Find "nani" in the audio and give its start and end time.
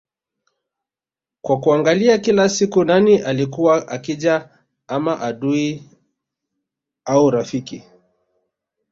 2.83-3.17